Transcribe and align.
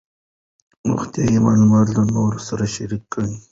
روغتیایي 0.89 1.37
معلومات 1.45 1.87
له 1.95 2.03
نورو 2.13 2.39
سره 2.47 2.65
شریک 2.75 3.03
کړئ. 3.13 3.33